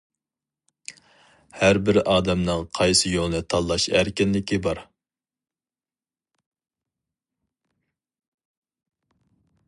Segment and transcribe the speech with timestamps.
[1.57, 4.83] ھەر بىر ئادەمنىڭ قايسى يولنى تاللاش ئەركىنلىكى بار.